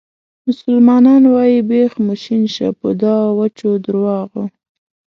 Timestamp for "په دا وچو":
2.79-3.71